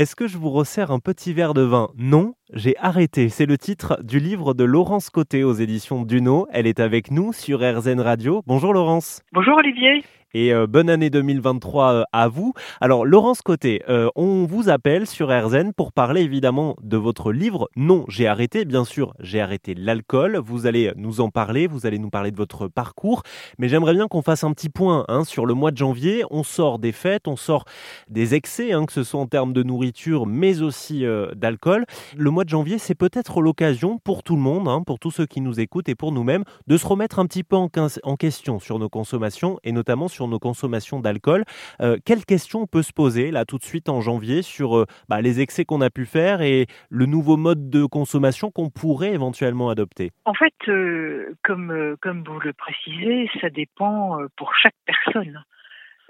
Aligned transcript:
Est-ce 0.00 0.16
que 0.16 0.26
je 0.26 0.38
vous 0.38 0.48
resserre 0.48 0.92
un 0.92 0.98
petit 0.98 1.34
verre 1.34 1.52
de 1.52 1.60
vin? 1.60 1.90
Non, 1.98 2.32
j'ai 2.54 2.74
arrêté. 2.78 3.28
C'est 3.28 3.44
le 3.44 3.58
titre 3.58 4.02
du 4.02 4.18
livre 4.18 4.54
de 4.54 4.64
Laurence 4.64 5.10
Côté 5.10 5.44
aux 5.44 5.52
éditions 5.52 6.04
Duno. 6.04 6.46
Elle 6.50 6.66
est 6.66 6.80
avec 6.80 7.10
nous 7.10 7.34
sur 7.34 7.58
RZN 7.58 8.00
Radio. 8.00 8.40
Bonjour 8.46 8.72
Laurence. 8.72 9.20
Bonjour 9.34 9.58
Olivier 9.58 10.02
et 10.34 10.52
euh, 10.52 10.66
bonne 10.66 10.90
année 10.90 11.10
2023 11.10 11.92
euh, 11.92 12.04
à 12.12 12.28
vous. 12.28 12.52
Alors 12.80 13.04
Laurence 13.04 13.42
Côté, 13.42 13.82
euh, 13.88 14.08
on 14.14 14.44
vous 14.44 14.68
appelle 14.68 15.06
sur 15.06 15.28
RZN 15.28 15.72
pour 15.72 15.92
parler 15.92 16.22
évidemment 16.22 16.76
de 16.82 16.96
votre 16.96 17.32
livre 17.32 17.68
Non, 17.76 18.04
j'ai 18.08 18.26
arrêté, 18.26 18.64
bien 18.64 18.84
sûr, 18.84 19.14
j'ai 19.20 19.40
arrêté 19.40 19.74
l'alcool. 19.74 20.36
Vous 20.36 20.66
allez 20.66 20.92
nous 20.96 21.20
en 21.20 21.30
parler, 21.30 21.66
vous 21.66 21.86
allez 21.86 21.98
nous 21.98 22.10
parler 22.10 22.30
de 22.30 22.36
votre 22.36 22.68
parcours, 22.68 23.22
mais 23.58 23.68
j'aimerais 23.68 23.94
bien 23.94 24.08
qu'on 24.08 24.22
fasse 24.22 24.44
un 24.44 24.52
petit 24.52 24.68
point 24.68 25.04
hein, 25.08 25.24
sur 25.24 25.46
le 25.46 25.54
mois 25.54 25.70
de 25.70 25.76
janvier. 25.76 26.24
On 26.30 26.42
sort 26.42 26.78
des 26.78 26.92
fêtes, 26.92 27.26
on 27.26 27.36
sort 27.36 27.64
des 28.08 28.34
excès, 28.34 28.72
hein, 28.72 28.86
que 28.86 28.92
ce 28.92 29.02
soit 29.02 29.20
en 29.20 29.26
termes 29.26 29.52
de 29.52 29.62
nourriture, 29.62 30.26
mais 30.26 30.62
aussi 30.62 31.04
d'alcool. 31.34 31.86
Le 32.16 32.30
mois 32.30 32.44
de 32.44 32.50
janvier, 32.50 32.78
c'est 32.78 32.94
peut-être 32.94 33.40
l'occasion 33.40 33.98
pour 33.98 34.22
tout 34.22 34.36
le 34.36 34.42
monde, 34.42 34.68
hein, 34.68 34.82
pour 34.86 34.98
tous 34.98 35.10
ceux 35.10 35.26
qui 35.26 35.40
nous 35.40 35.60
écoutent 35.60 35.88
et 35.88 35.94
pour 35.94 36.12
nous-mêmes, 36.12 36.44
de 36.66 36.76
se 36.76 36.86
remettre 36.86 37.18
un 37.18 37.26
petit 37.26 37.44
peu 37.44 37.56
en, 37.56 37.68
en 38.02 38.16
question 38.16 38.58
sur 38.58 38.78
nos 38.78 38.88
consommations 38.88 39.58
et 39.64 39.72
notamment 39.72 40.08
sur 40.08 40.19
nos 40.28 40.38
consommations 40.38 41.00
d'alcool. 41.00 41.44
Euh, 41.80 41.96
quelle 42.04 42.24
question 42.24 42.62
on 42.62 42.66
peut 42.66 42.82
se 42.82 42.92
poser 42.92 43.30
là 43.30 43.44
tout 43.44 43.58
de 43.58 43.64
suite 43.64 43.88
en 43.88 44.00
janvier 44.00 44.42
sur 44.42 44.76
euh, 44.76 44.86
bah, 45.08 45.20
les 45.20 45.40
excès 45.40 45.64
qu'on 45.64 45.80
a 45.80 45.90
pu 45.90 46.06
faire 46.06 46.42
et 46.42 46.66
le 46.88 47.06
nouveau 47.06 47.36
mode 47.36 47.70
de 47.70 47.84
consommation 47.84 48.50
qu'on 48.50 48.70
pourrait 48.70 49.12
éventuellement 49.12 49.70
adopter? 49.70 50.10
En 50.24 50.34
fait, 50.34 50.54
euh, 50.68 51.34
comme, 51.44 51.96
comme 52.00 52.24
vous 52.24 52.40
le 52.40 52.52
précisez, 52.52 53.30
ça 53.40 53.50
dépend 53.50 54.18
pour 54.36 54.54
chaque 54.54 54.76
personne. 54.84 55.42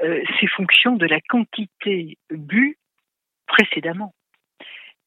C'est 0.03 0.47
fonction 0.57 0.97
de 0.97 1.05
la 1.05 1.21
quantité 1.21 2.17
bue 2.31 2.79
précédemment. 3.47 4.15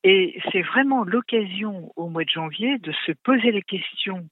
Et 0.03 0.39
c'est 0.51 0.61
vraiment 0.61 1.03
l'occasion 1.03 1.91
au 1.95 2.09
mois 2.09 2.25
de 2.25 2.29
janvier 2.29 2.77
de 2.77 2.91
se 3.05 3.13
poser 3.23 3.51
les 3.51 3.63
questions 3.63 4.27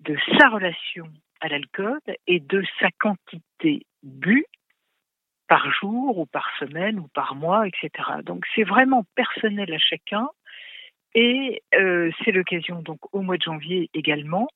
de 0.00 0.16
sa 0.38 0.48
relation 0.48 1.08
à 1.46 1.48
l'alcool 1.48 2.00
et 2.26 2.40
de 2.40 2.62
sa 2.80 2.90
quantité 2.98 3.86
bu 4.02 4.44
par 5.48 5.70
jour 5.70 6.18
ou 6.18 6.26
par 6.26 6.50
semaine 6.58 6.98
ou 6.98 7.06
par 7.08 7.36
mois, 7.36 7.66
etc. 7.68 7.90
Donc 8.24 8.44
c'est 8.54 8.64
vraiment 8.64 9.04
personnel 9.14 9.72
à 9.72 9.78
chacun 9.78 10.28
et 11.14 11.62
euh, 11.74 12.10
c'est 12.24 12.32
l'occasion 12.32 12.82
donc 12.82 12.98
au 13.14 13.22
mois 13.22 13.36
de 13.36 13.42
janvier 13.42 13.88
également 13.94 14.48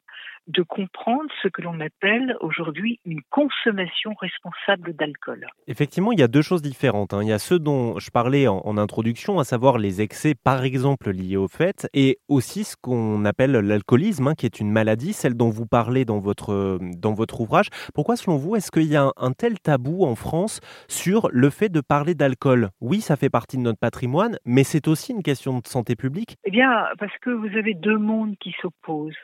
de 0.47 0.63
comprendre 0.63 1.31
ce 1.43 1.49
que 1.49 1.63
l'on 1.63 1.81
appelle 1.81 2.37
aujourd'hui 2.41 3.01
une 3.05 3.21
consommation 3.31 4.15
responsable 4.21 4.95
d'alcool. 4.95 5.47
Effectivement, 5.67 6.13
il 6.13 6.21
y 6.21 6.23
a 6.23 6.29
deux 6.29 6.43
choses 6.43 6.63
différentes. 6.63 7.15
Hein. 7.15 7.23
Il 7.23 7.29
y 7.29 7.33
a 7.33 7.39
ceux 7.39 7.59
dont 7.59 7.99
je 7.99 8.11
parlais 8.11 8.49
en, 8.49 8.77
introduction, 8.79 9.39
à 9.39 9.45
savoir 9.45 9.79
les 9.79 10.01
excès, 10.01 10.35
par 10.35 10.65
exemple, 10.65 11.11
liés 11.11 11.37
au 11.37 11.49
fait, 11.49 11.89
et 11.93 12.19
aussi 12.29 12.65
ce 12.65 12.77
qu'on 12.77 13.25
appelle 13.25 13.53
l'alcoolisme, 13.53 14.29
hein, 14.29 14.35
qui 14.35 14.47
est 14.47 14.61
une 14.61 14.71
maladie, 14.71 15.13
celle 15.13 15.35
dont 15.35 15.51
vous 15.51 15.67
parlez 15.67 16.05
dans 16.05 16.19
votre, 16.19 16.79
dans 16.97 17.13
votre 17.13 17.41
ouvrage. 17.41 17.69
Pourquoi, 17.95 18.17
selon 18.17 18.37
vous, 18.37 18.57
est-ce 18.57 18.71
qu'il 18.71 18.91
y 18.91 18.97
a 18.97 19.11
un, 19.17 19.33
tel 19.33 19.59
tabou 19.61 20.05
en 20.05 20.15
France 20.15 20.61
sur 20.89 21.29
le 21.33 21.51
fait 21.51 21.69
de 21.69 21.81
parler 21.81 22.15
d'alcool? 22.15 22.71
Oui, 22.81 23.01
ça 23.01 23.17
fait 23.17 23.31
partie 23.31 23.57
de 23.57 23.63
notre 23.63 23.79
patrimoine, 23.79 24.39
mais 24.45 24.65
c'est 24.65 24.89
aussi 24.89 25.13
une 25.13 25.23
question 25.23 25.59
de 25.59 25.67
santé 25.67 25.97
publique. 25.97 26.37
Eh 26.45 26.51
bien, 26.51 26.87
parce 26.99 27.17
que 27.19 27.31
vous 27.31 27.57
avez 27.57 27.75
deux 27.75 27.99
mondes 27.99 28.37
qui 28.39 28.55
s'opposent. 28.61 29.15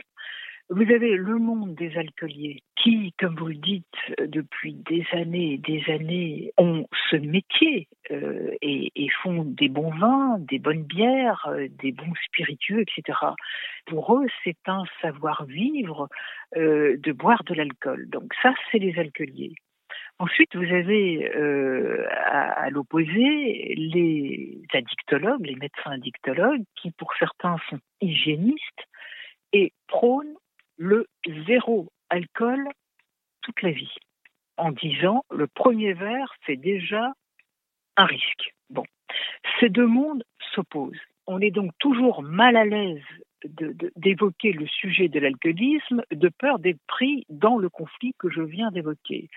Vous 0.68 0.82
avez 0.82 1.14
le 1.16 1.38
monde 1.38 1.76
des 1.76 1.96
alcooliers 1.96 2.60
qui, 2.74 3.12
comme 3.20 3.36
vous 3.36 3.46
le 3.46 3.54
dites, 3.54 3.86
depuis 4.18 4.74
des 4.74 5.06
années 5.12 5.52
et 5.52 5.58
des 5.58 5.84
années, 5.92 6.52
ont 6.58 6.88
ce 7.08 7.14
métier 7.14 7.86
euh, 8.10 8.50
et, 8.60 9.08
font 9.22 9.44
des 9.44 9.68
bons 9.68 9.94
vins, 9.96 10.38
des 10.40 10.58
bonnes 10.58 10.82
bières, 10.82 11.46
euh, 11.48 11.68
des 11.70 11.92
bons 11.92 12.12
spiritueux, 12.26 12.80
etc. 12.80 13.16
Pour 13.86 14.16
eux, 14.16 14.26
c'est 14.42 14.58
un 14.66 14.82
savoir-vivre 15.00 16.08
euh, 16.56 16.96
de 16.98 17.12
boire 17.12 17.44
de 17.44 17.54
l'alcool. 17.54 18.08
Donc 18.10 18.34
ça, 18.42 18.52
c'est 18.72 18.78
les 18.78 18.98
alcooliers. 18.98 19.54
Ensuite, 20.18 20.56
vous 20.56 20.74
avez 20.74 21.30
à, 22.16 22.70
l'opposé 22.70 23.74
les 23.76 24.58
addictologues, 24.72 25.46
les 25.46 25.54
médecins 25.54 25.92
addictologues, 25.92 26.64
qui 26.74 26.90
pour 26.90 27.12
certains 27.18 27.56
sont 27.70 27.78
hygiénistes 28.00 28.86
zéro 31.46 31.88
alcool 32.10 32.68
toute 33.42 33.62
la 33.62 33.70
vie, 33.70 33.94
en 34.56 34.72
disant 34.72 35.24
le 35.30 35.46
premier 35.46 35.92
verre, 35.92 36.34
c'est 36.46 36.56
déjà 36.56 37.12
un 37.96 38.04
risque. 38.04 38.54
Bon, 38.70 38.84
ces 39.60 39.68
deux 39.68 39.86
mondes 39.86 40.24
s'opposent. 40.54 41.00
On 41.26 41.40
est 41.40 41.50
donc 41.50 41.72
toujours 41.78 42.22
mal 42.22 42.56
à 42.56 42.64
l'aise 42.64 43.02
d'évoquer 43.44 44.52
le 44.52 44.66
sujet 44.66 45.08
de 45.08 45.20
l'alcoolisme 45.20 46.02
de 46.10 46.28
peur 46.28 46.58
d'être 46.58 46.80
pris 46.86 47.24
dans 47.28 47.58
le 47.58 47.68
conflit 47.68 48.12
que 48.18 48.30
je 48.30 48.40
viens 48.40 48.70
d'évoquer. 48.70 49.28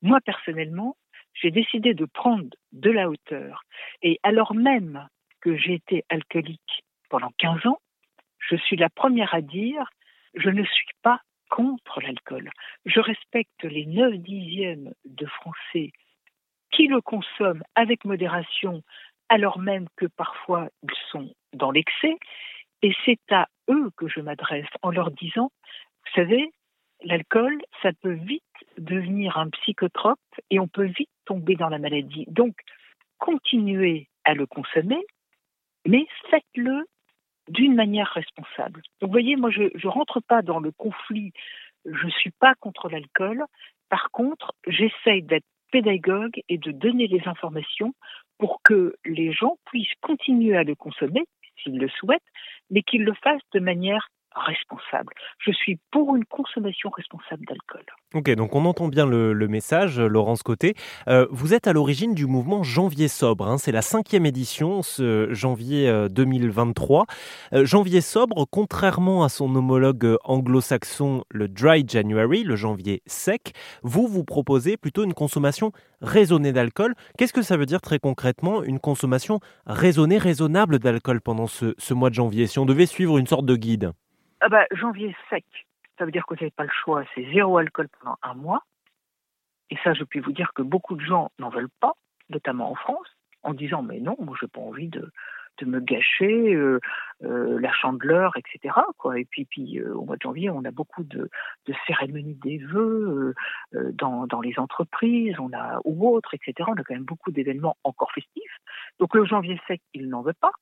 Moi, 0.00 0.20
personnellement, 0.24 0.96
j'ai 1.34 1.50
décidé 1.50 1.94
de 1.94 2.04
prendre 2.04 2.48
de 2.72 2.90
la 2.90 3.08
hauteur. 3.08 3.62
Et 4.02 4.18
alors 4.22 4.54
même 4.54 5.06
que 5.40 5.56
j'ai 5.56 5.74
été 5.74 6.04
alcoolique 6.08 6.84
pendant 7.08 7.30
15 7.38 7.66
ans, 7.66 7.78
je 8.38 8.56
suis 8.56 8.76
la 8.76 8.90
première 8.90 9.34
à 9.34 9.40
dire 9.40 9.88
je 10.34 10.48
ne 10.48 10.64
suis 10.64 10.86
pas 11.02 11.20
contre 11.52 12.00
l'alcool. 12.00 12.50
Je 12.86 12.98
respecte 12.98 13.62
les 13.64 13.84
9 13.84 14.14
dixièmes 14.14 14.94
de 15.04 15.26
Français 15.26 15.92
qui 16.70 16.86
le 16.86 17.02
consomment 17.02 17.62
avec 17.74 18.06
modération, 18.06 18.82
alors 19.28 19.58
même 19.58 19.86
que 19.96 20.06
parfois 20.06 20.70
ils 20.82 20.96
sont 21.10 21.34
dans 21.52 21.70
l'excès. 21.70 22.16
Et 22.80 22.94
c'est 23.04 23.20
à 23.30 23.48
eux 23.68 23.90
que 23.98 24.08
je 24.08 24.20
m'adresse 24.20 24.72
en 24.80 24.90
leur 24.90 25.10
disant, 25.10 25.52
vous 26.06 26.12
savez, 26.14 26.50
l'alcool, 27.02 27.60
ça 27.82 27.90
peut 28.00 28.14
vite 28.14 28.42
devenir 28.78 29.36
un 29.36 29.50
psychotrope 29.50 30.18
et 30.48 30.58
on 30.58 30.68
peut 30.68 30.86
vite 30.86 31.10
tomber 31.26 31.54
dans 31.54 31.68
la 31.68 31.78
maladie. 31.78 32.24
Donc, 32.28 32.56
continuez 33.18 34.08
à 34.24 34.32
le 34.32 34.46
consommer, 34.46 35.04
mais 35.86 36.06
faites-le 36.30 36.86
d'une 37.48 37.74
manière 37.74 38.08
responsable. 38.08 38.82
Donc 39.00 39.08
vous 39.08 39.12
voyez, 39.12 39.36
moi 39.36 39.50
je 39.50 39.62
ne 39.62 39.88
rentre 39.88 40.20
pas 40.20 40.42
dans 40.42 40.60
le 40.60 40.72
conflit, 40.72 41.32
je 41.84 42.06
ne 42.06 42.10
suis 42.10 42.30
pas 42.30 42.54
contre 42.60 42.88
l'alcool. 42.88 43.44
Par 43.88 44.10
contre, 44.10 44.52
j'essaye 44.66 45.22
d'être 45.22 45.44
pédagogue 45.70 46.40
et 46.48 46.58
de 46.58 46.70
donner 46.70 47.06
les 47.06 47.26
informations 47.26 47.94
pour 48.38 48.60
que 48.62 48.94
les 49.04 49.32
gens 49.32 49.56
puissent 49.66 49.94
continuer 50.00 50.56
à 50.56 50.64
le 50.64 50.74
consommer 50.74 51.24
s'ils 51.62 51.78
le 51.78 51.88
souhaitent, 51.88 52.20
mais 52.70 52.82
qu'ils 52.82 53.04
le 53.04 53.14
fassent 53.14 53.40
de 53.52 53.60
manière 53.60 54.08
responsable. 54.34 55.12
Je 55.38 55.52
suis 55.52 55.78
pour 55.90 56.16
une 56.16 56.24
consommation 56.24 56.90
responsable 56.90 57.44
d'alcool. 57.46 57.84
Ok, 58.14 58.30
donc 58.34 58.54
on 58.54 58.64
entend 58.64 58.88
bien 58.88 59.06
le, 59.06 59.48
message, 59.48 60.00
Laurence 60.00 60.42
Côté. 60.42 60.74
Euh, 61.08 61.26
vous 61.30 61.54
êtes 61.54 61.66
à 61.66 61.72
l'origine 61.72 62.14
du 62.14 62.26
mouvement 62.26 62.62
Janvier 62.62 63.08
Sobre. 63.08 63.46
Hein. 63.46 63.58
c'est 63.58 63.72
la 63.72 63.82
cinquième 63.82 64.26
édition, 64.26 64.82
ce 64.82 65.32
janvier 65.32 66.08
2023. 66.10 67.06
Euh, 67.52 67.58
euh, 67.58 67.64
janvier 67.64 68.00
Sobre, 68.00 68.46
contrairement 68.50 69.24
à 69.24 69.28
son 69.28 69.54
homologue 69.54 70.16
anglo-saxon, 70.24 71.24
le 71.30 71.48
Dry 71.48 71.84
January, 71.86 72.44
le 72.44 72.56
janvier 72.56 73.02
sec, 73.06 73.52
vous 73.82 74.06
vous 74.06 74.24
proposez 74.24 74.76
plutôt 74.76 75.04
une 75.04 75.14
consommation 75.14 75.72
raisonnée 76.00 76.52
d'alcool. 76.52 76.94
Qu'est-ce 77.18 77.32
que 77.32 77.42
ça 77.42 77.56
veut 77.56 77.66
dire 77.66 77.80
très 77.80 77.98
concrètement, 77.98 78.62
une 78.62 78.80
consommation 78.80 79.40
raisonnée, 79.66 80.18
raisonnable 80.18 80.78
d'alcool 80.78 81.20
pendant 81.20 81.46
ce, 81.46 81.74
ce 81.78 81.94
mois 81.94 82.10
de 82.10 82.14
janvier, 82.14 82.46
si 82.46 82.58
on 82.58 82.66
devait 82.66 82.86
suivre 82.86 83.18
une 83.18 83.26
sorte 83.26 83.46
de 83.46 83.56
guide 83.56 83.92
ah 84.42 84.48
bah, 84.48 84.66
janvier 84.72 85.14
sec, 85.30 85.44
ça 85.98 86.04
veut 86.04 86.10
dire 86.10 86.26
que 86.26 86.34
vous 86.34 86.40
n'avez 86.40 86.50
pas 86.50 86.64
le 86.64 86.70
choix, 86.70 87.04
c'est 87.14 87.32
zéro 87.32 87.58
alcool 87.58 87.88
pendant 88.00 88.16
un 88.22 88.34
mois. 88.34 88.64
Et 89.70 89.76
ça, 89.84 89.94
je 89.94 90.04
puis 90.04 90.18
vous 90.20 90.32
dire 90.32 90.52
que 90.52 90.62
beaucoup 90.62 90.96
de 90.96 91.04
gens 91.04 91.30
n'en 91.38 91.48
veulent 91.48 91.70
pas, 91.80 91.92
notamment 92.28 92.70
en 92.70 92.74
France, 92.74 93.06
en 93.44 93.54
disant 93.54 93.82
mais 93.82 94.00
non, 94.00 94.16
moi 94.18 94.36
j'ai 94.40 94.48
pas 94.48 94.60
envie 94.60 94.88
de, 94.88 95.12
de 95.58 95.66
me 95.66 95.80
gâcher 95.80 96.54
euh, 96.54 96.80
euh, 97.22 97.60
la 97.60 97.72
chandeleur, 97.72 98.36
etc. 98.36 98.74
Quoi. 98.98 99.20
Et 99.20 99.24
puis, 99.24 99.44
puis 99.44 99.78
euh, 99.78 99.94
au 99.94 100.04
mois 100.04 100.16
de 100.16 100.22
janvier, 100.22 100.50
on 100.50 100.64
a 100.64 100.72
beaucoup 100.72 101.04
de, 101.04 101.30
de 101.66 101.74
cérémonies 101.86 102.38
des 102.42 102.58
vœux 102.58 103.34
dans, 103.72 104.26
dans 104.26 104.40
les 104.40 104.58
entreprises, 104.58 105.38
on 105.38 105.52
a 105.52 105.78
ou 105.84 106.08
autres, 106.08 106.34
etc. 106.34 106.68
On 106.68 106.74
a 106.74 106.82
quand 106.82 106.94
même 106.94 107.04
beaucoup 107.04 107.30
d'événements 107.30 107.76
encore 107.84 108.10
festifs. 108.12 108.58
Donc 108.98 109.14
le 109.14 109.24
janvier 109.24 109.60
sec, 109.68 109.80
il 109.94 110.08
n'en 110.08 110.22
veut 110.22 110.34
pas. 110.34 110.52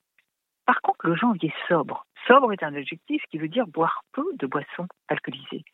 Par 0.67 0.83
contre, 0.83 1.09
le 1.09 1.17
janvier 1.17 1.53
sobre, 1.67 2.07
sobre 2.27 2.53
est 2.53 2.63
un 2.63 2.75
adjectif 2.75 3.23
qui 3.31 3.39
veut 3.39 3.49
dire 3.49 3.67
boire 3.67 4.03
peu 4.13 4.25
de 4.35 4.47
boissons 4.47 4.87
alcoolisées. 5.09 5.65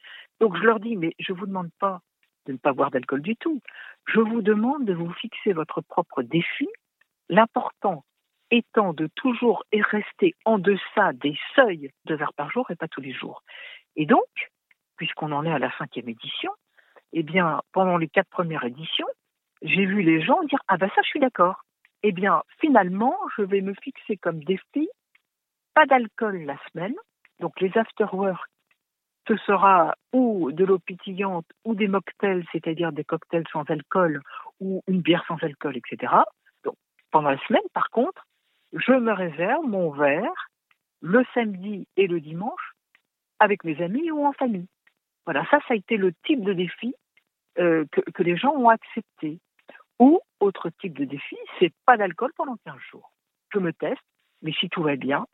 Donc 0.41 0.57
je 0.57 0.63
leur 0.63 0.81
dis, 0.81 0.97
mais 0.97 1.15
je 1.19 1.33
ne 1.33 1.39
vous 1.39 1.47
demande 1.47 1.71
pas 1.79 2.01
de 2.47 2.53
ne 2.53 2.59
pas 2.59 2.73
boire 2.73 2.91
d'alcool 2.91 3.23
du 3.23 3.37
tout. 3.37 3.61
Je 4.07 4.21
vous 4.21 4.43
demande 4.43 4.85
de 4.85 4.95
vous 4.95 5.13
fixer 5.15 5.53
votre 5.53 5.81
propre 5.81 6.23
défi. 6.23 6.69
L'important 7.29 8.05
étant 8.51 8.93
de 8.93 9.09
toujours 9.17 9.65
rester 9.73 10.35
en 10.45 10.59
deçà 10.59 11.13
des 11.15 11.37
seuils 11.55 11.91
de 12.05 12.15
verres 12.15 12.35
par 12.35 12.51
jour 12.51 12.71
et 12.71 12.77
pas 12.77 12.89
tous 12.89 13.01
les 13.01 13.13
jours. 13.13 13.43
Et 13.97 14.07
donc, 14.07 14.27
puisqu'on 14.97 15.33
en 15.33 15.45
est 15.45 15.53
à 15.53 15.59
la 15.59 15.77
cinquième 15.77 16.09
édition, 16.09 16.53
eh 17.13 17.23
bien, 17.23 17.61
pendant 17.73 17.97
les 17.97 18.09
quatre 18.09 18.29
premières 18.29 18.65
éditions, 18.65 19.09
j'ai 19.63 19.87
vu 19.87 20.03
les 20.03 20.23
gens 20.23 20.43
dire 20.45 20.61
Ah 20.69 20.77
ben 20.77 20.89
ça, 20.95 21.03
je 21.03 21.09
suis 21.09 21.21
d'accord. 21.21 21.63
Eh 22.03 22.13
bien, 22.13 22.43
finalement, 22.61 23.17
je 23.37 23.43
vais 23.43 23.63
me 23.63 23.75
fixer 23.75 24.17
comme 24.17 24.45
défi 24.45 24.89
pas 25.77 25.85
d'alcool 25.85 26.39
la 26.45 26.57
semaine. 26.73 26.95
Donc 27.39 27.61
les 27.61 27.71
afterwork, 27.77 28.49
ce 29.29 29.37
sera 29.37 29.95
ou 30.15 30.51
de 30.51 30.65
l'eau 30.65 30.79
pétillante 30.79 31.45
ou 31.65 31.75
des 31.75 31.87
mocktails, 31.87 32.47
c'est-à-dire 32.51 32.93
des 32.93 33.05
cocktails 33.05 33.47
sans 33.53 33.65
alcool 33.69 34.23
ou 34.59 34.83
une 34.89 35.03
bière 35.03 35.23
sans 35.29 35.37
alcool, 35.43 35.77
etc. 35.77 36.15
Donc 36.65 36.77
pendant 37.11 37.29
la 37.29 37.47
semaine, 37.47 37.69
par 37.75 37.91
contre, 37.91 38.27
je 38.73 38.93
me 38.93 39.13
réserve 39.13 39.67
mon 39.67 39.91
verre 39.91 40.49
le 41.03 41.23
samedi 41.35 41.87
et 41.99 42.07
le 42.07 42.21
dimanche 42.21 42.73
avec 43.39 43.63
mes 43.63 43.81
amis 43.83 44.11
ou 44.11 44.25
en 44.25 44.33
famille. 44.33 44.69
Voilà, 45.27 45.45
ça, 45.51 45.59
ça 45.69 45.75
a 45.75 45.77
été 45.77 45.99
le 45.99 46.15
type 46.25 46.43
de 46.43 46.55
défi 46.55 46.95
euh, 47.59 47.85
que, 47.93 48.01
que, 48.01 48.23
les 48.23 48.37
gens 48.37 48.55
ont 48.55 48.71
accepté. 48.71 49.41
Ou, 49.99 50.21
autre 50.41 50.71
type 50.81 50.97
de 50.97 51.05
défi, 51.05 51.37
c'est 51.59 51.73
pas 51.85 51.99
d'alcool 51.99 52.33
pendant 52.35 52.57
15 52.65 52.77
jours. 52.91 53.13
Je 53.53 53.59
me 53.59 53.73
teste, 53.75 54.01
mais 54.41 54.53
si 54.53 54.69
tout 54.69 54.83
va 54.83 54.97
bien, 54.97 55.27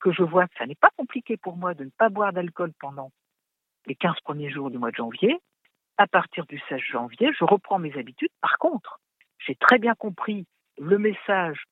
que 0.00 0.12
je 0.12 0.22
vois 0.22 0.46
que 0.46 0.54
ça 0.58 0.66
n'est 0.66 0.74
pas 0.74 0.90
compliqué 0.96 1.36
pour 1.36 1.56
moi 1.56 1.74
de 1.74 1.84
ne 1.84 1.90
pas 1.90 2.08
boire 2.08 2.32
d'alcool 2.32 2.72
pendant 2.80 3.10
les 3.86 3.94
15 3.94 4.20
premiers 4.22 4.50
jours 4.50 4.70
du 4.70 4.78
mois 4.78 4.90
de 4.90 4.96
janvier, 4.96 5.38
à 5.96 6.06
partir 6.06 6.46
du 6.46 6.60
16 6.68 6.80
janvier, 6.80 7.30
je 7.38 7.44
reprends 7.44 7.78
mes 7.78 7.96
habitudes. 7.98 8.30
Par 8.40 8.58
contre, 8.58 9.00
j'ai 9.38 9.56
très 9.56 9.78
bien 9.78 9.94
compris 9.94 10.46
le 10.78 10.98
message 10.98 11.64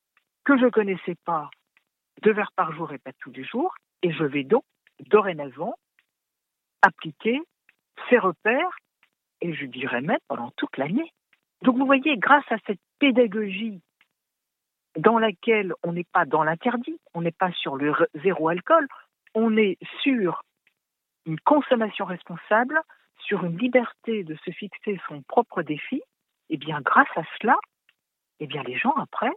que 0.44 0.58
je 0.58 0.64
ne 0.64 0.70
connaissais 0.70 1.16
pas, 1.24 1.50
deux 2.22 2.32
verres 2.32 2.52
par 2.56 2.72
jour 2.72 2.92
et 2.92 2.98
pas 2.98 3.12
tous 3.20 3.30
les 3.30 3.44
jours, 3.44 3.74
et 4.02 4.12
je 4.12 4.24
vais 4.24 4.44
donc 4.44 4.64
dorénavant 5.00 5.74
appliquer 6.82 7.40
ces 8.08 8.18
repères, 8.18 8.76
et 9.40 9.54
je 9.54 9.66
dirais 9.66 10.00
même 10.00 10.18
pendant 10.28 10.50
toute 10.56 10.76
l'année. 10.76 11.12
Donc 11.62 11.76
vous 11.76 11.86
voyez, 11.86 12.16
grâce 12.16 12.50
à 12.50 12.56
cette 12.66 12.80
pédagogie 12.98 13.80
dans 14.96 15.18
laquelle 15.18 15.74
on 15.82 15.92
n'est 15.92 16.06
pas 16.12 16.24
dans 16.24 16.42
l'interdit, 16.42 16.98
on 17.14 17.22
n'est 17.22 17.32
pas 17.32 17.52
sur 17.52 17.76
le 17.76 17.94
zéro 18.22 18.48
alcool, 18.48 18.86
on 19.34 19.56
est 19.56 19.78
sur 20.02 20.42
une 21.26 21.38
consommation 21.40 22.04
responsable, 22.04 22.80
sur 23.18 23.44
une 23.44 23.58
liberté 23.58 24.24
de 24.24 24.36
se 24.44 24.50
fixer 24.50 25.00
son 25.08 25.22
propre 25.22 25.62
défi, 25.62 26.02
et 26.48 26.56
bien 26.56 26.80
grâce 26.80 27.08
à 27.16 27.22
cela, 27.40 27.56
et 28.40 28.46
bien 28.46 28.62
les 28.62 28.78
gens 28.78 28.94
après, 28.94 29.32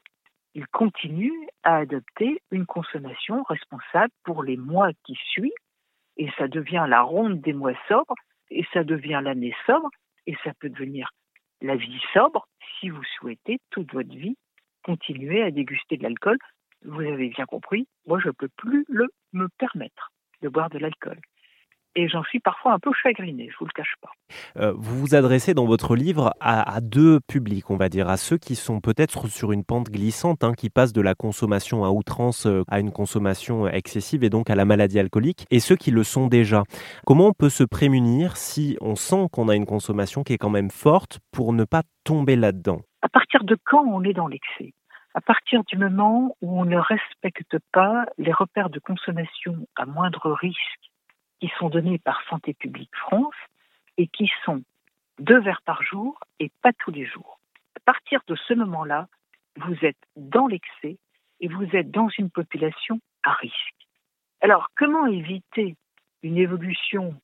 ils 0.56 0.68
continuent 0.68 1.48
à 1.64 1.78
adopter 1.78 2.42
une 2.52 2.66
consommation 2.66 3.44
responsable 3.44 4.14
pour 4.24 4.44
les 4.44 4.58
mois 4.58 4.92
qui 5.04 5.16
suivent, 5.16 5.52
et 6.18 6.30
ça 6.38 6.48
devient 6.48 6.86
la 6.88 7.02
ronde 7.02 7.42
des 7.42 7.54
mois 7.54 7.74
sobres, 7.88 8.16
et 8.50 8.66
ça 8.74 8.84
devient 8.84 9.22
l'année 9.24 9.56
sobre, 9.66 9.90
et 10.26 10.36
ça 10.44 10.52
peut 10.60 10.70
devenir 10.70 11.12
la 11.62 11.76
vie 11.76 12.02
sobre 12.14 12.48
si 12.80 12.90
vous 12.90 13.04
souhaitez 13.18 13.60
toute 13.70 13.92
votre 13.94 14.10
vie 14.10 14.38
continuer 14.84 15.42
à 15.44 15.52
déguster 15.52 15.98
de 15.98 16.04
l'alcool. 16.04 16.38
Vous 16.86 17.02
avez 17.02 17.30
bien 17.30 17.46
compris, 17.46 17.88
moi 18.08 18.20
je 18.20 18.28
ne 18.28 18.34
peux 18.34 18.50
plus 18.58 18.86
le 18.88 19.08
me 19.34 19.48
permettre 19.58 20.12
de 20.42 20.50
boire 20.50 20.70
de 20.70 20.78
l'alcool 20.78 21.20
et 21.96 22.08
j'en 22.08 22.24
suis 22.24 22.40
parfois 22.40 22.74
un 22.74 22.80
peu 22.80 22.92
chagrinée, 22.94 23.50
je 23.52 23.58
vous 23.60 23.66
le 23.66 23.72
cache 23.74 23.96
pas. 24.02 24.12
Euh, 24.58 24.74
vous 24.76 25.00
vous 25.00 25.16
adressez 25.16 25.54
dans 25.54 25.66
votre 25.66 25.96
livre 25.96 26.34
à, 26.40 26.80
deux 26.82 27.20
publics, 27.28 27.70
on 27.70 27.78
va 27.78 27.90
dire, 27.90 28.10
à 28.10 28.18
ceux 28.18 28.38
qui 28.38 28.56
sont 28.56 28.80
peut-être 28.80 29.28
sur 29.28 29.52
une 29.52 29.64
pente 29.64 29.90
glissante, 29.90 30.44
hein, 30.44 30.54
qui 30.54 30.70
passent 30.70 30.94
de 30.94 31.02
la 31.02 31.16
consommation 31.16 31.84
à 31.84 31.90
outrance 31.90 32.46
euh, 32.46 32.64
à 32.68 32.80
une 32.80 32.92
consommation 32.92 33.68
excessive 33.68 34.24
et 34.24 34.30
donc 34.30 34.50
à 34.50 34.56
la 34.56 34.66
maladie 34.66 35.00
alcoolique, 35.00 35.46
et 35.50 35.60
ceux 35.60 35.76
qui 35.76 35.92
le 35.92 36.04
sont 36.04 36.28
déjà. 36.28 36.64
Comment 37.06 37.28
on 37.28 37.34
peut 37.34 37.50
se 37.50 37.64
prémunir 37.64 38.38
si 38.38 38.78
on 38.82 38.96
sent 38.96 39.28
qu'on 39.32 39.50
a 39.50 39.56
une 39.56 39.66
consommation 39.66 40.24
qui 40.24 40.34
est 40.34 40.38
quand 40.38 40.50
même 40.50 40.72
forte 40.72 41.20
pour 41.32 41.54
ne 41.54 41.64
pas 41.64 41.84
tomber 42.04 42.36
là-dedans? 42.36 42.82
À 43.02 43.10
partir 43.10 43.44
de 43.44 43.56
quand 43.64 43.86
on 43.86 44.04
est 44.04 44.14
dans 44.14 44.28
l'excès? 44.28 44.74
À 45.14 45.22
partir 45.22 45.64
du 45.64 45.78
moment 45.78 46.36
où 46.42 46.60
on 46.60 46.66
ne 46.66 46.78
respecte 46.78 47.58
pas 47.72 48.06
les 48.18 48.32
repères 48.32 48.70
de 48.70 48.80
consommation 48.80 49.68
à 49.76 49.86
moindre 49.86 50.32
risque 50.32 50.92
qui 51.40 51.52
sont 51.58 51.70
donnés 51.70 51.98
par 51.98 52.22
Santé 52.30 52.54
publique 52.54 52.96
France 52.96 53.36
et 53.98 54.08
qui 54.08 54.30
sont 54.44 54.64
deux 55.20 55.40
verres 55.40 55.62
par 55.64 55.82
jour 55.82 56.20
et 56.40 56.52
pas 56.62 56.74
tous 56.74 56.92
les 56.92 57.06
jours? 57.06 57.40
À 57.76 57.80
partir 57.86 58.22
de 58.28 58.36
ce 58.36 58.54
moment-là, 58.54 59.08
vous 59.56 59.76
êtes 59.84 59.98
dans 60.16 60.48
l'excès 60.48 60.98
et 61.40 61.48
vous 61.48 61.68
êtes 61.74 61.92
dans 61.92 62.10
une 62.18 62.30
population 62.30 63.00
à 63.24 63.34
risque. 63.34 63.88
Alors, 64.42 64.68
comment 64.76 65.06
éviter 65.08 65.76
une 66.22 66.38
évolution 66.38 67.20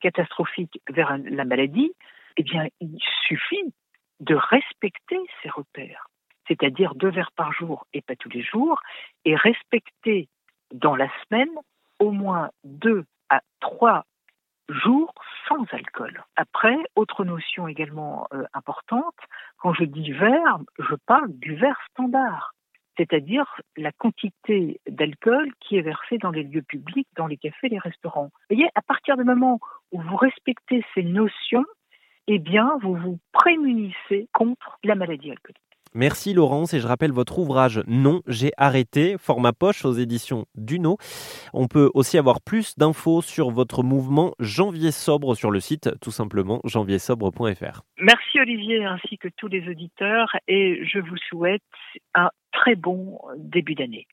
catastrophique 0.00 0.80
vers 0.88 1.16
la 1.18 1.44
maladie? 1.44 1.92
Eh 2.36 2.42
bien, 2.42 2.68
il 2.80 2.98
suffit 3.26 3.74
de 4.20 4.34
respecter 4.34 5.18
ces 5.42 5.48
repères, 5.48 6.08
c'est-à-dire 6.46 6.94
deux 6.94 7.10
verres 7.10 7.32
par 7.32 7.52
jour 7.52 7.86
et 7.92 8.02
pas 8.02 8.16
tous 8.16 8.30
les 8.30 8.42
jours, 8.42 8.80
et 9.24 9.36
respecter 9.36 10.28
dans 10.72 10.96
la 10.96 11.08
semaine 11.24 11.54
au 11.98 12.10
moins 12.10 12.50
deux 12.64 13.04
à 13.30 13.40
trois 13.60 14.04
jours 14.68 15.14
sans 15.48 15.64
alcool. 15.72 16.22
Après, 16.36 16.76
autre 16.94 17.24
notion 17.24 17.68
également 17.68 18.26
euh, 18.32 18.44
importante, 18.52 19.16
quand 19.58 19.72
je 19.72 19.84
dis 19.84 20.12
verre, 20.12 20.58
je 20.78 20.94
parle 21.06 21.32
du 21.32 21.54
verre 21.54 21.80
standard, 21.90 22.54
c'est-à-dire 22.96 23.46
la 23.76 23.92
quantité 23.92 24.80
d'alcool 24.88 25.50
qui 25.60 25.76
est 25.76 25.82
versée 25.82 26.18
dans 26.18 26.30
les 26.30 26.42
lieux 26.42 26.62
publics, 26.62 27.08
dans 27.16 27.26
les 27.26 27.38
cafés, 27.38 27.68
les 27.68 27.78
restaurants. 27.78 28.30
Vous 28.50 28.56
voyez, 28.56 28.68
à 28.74 28.82
partir 28.82 29.16
du 29.16 29.24
moment 29.24 29.58
où 29.92 30.02
vous 30.02 30.16
respectez 30.16 30.84
ces 30.94 31.02
notions, 31.02 31.64
eh 32.28 32.38
bien, 32.38 32.72
vous 32.82 32.94
vous 32.94 33.18
prémunissez 33.32 34.28
contre 34.32 34.78
la 34.84 34.94
maladie 34.94 35.30
alcoolique. 35.30 35.62
Merci 35.94 36.34
Laurence 36.34 36.74
et 36.74 36.80
je 36.80 36.86
rappelle 36.86 37.12
votre 37.12 37.38
ouvrage 37.38 37.82
Non, 37.86 38.20
j'ai 38.28 38.50
arrêté, 38.58 39.16
format 39.18 39.54
poche 39.54 39.86
aux 39.86 39.92
éditions 39.92 40.44
Duno. 40.54 40.98
On 41.54 41.66
peut 41.66 41.90
aussi 41.94 42.18
avoir 42.18 42.42
plus 42.42 42.76
d'infos 42.76 43.22
sur 43.22 43.50
votre 43.50 43.82
mouvement 43.82 44.34
Janvier 44.38 44.90
Sobre 44.90 45.34
sur 45.34 45.50
le 45.50 45.60
site 45.60 45.90
tout 46.02 46.10
simplement 46.10 46.60
janviersobre.fr. 46.64 47.80
Merci 47.98 48.38
Olivier 48.38 48.84
ainsi 48.84 49.16
que 49.16 49.28
tous 49.36 49.48
les 49.48 49.66
auditeurs 49.66 50.28
et 50.46 50.84
je 50.84 50.98
vous 50.98 51.16
souhaite 51.30 51.62
un 52.14 52.28
très 52.52 52.74
bon 52.74 53.18
début 53.38 53.74
d'année. 53.74 54.06